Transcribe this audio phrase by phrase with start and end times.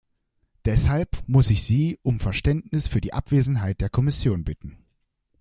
[0.65, 4.79] Deshalb muss ich Sie um Verständnis für die Abwesenheit der Kommission bitten.